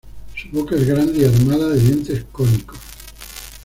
[0.35, 2.79] Su boca es grande y armada de dientes cónicos.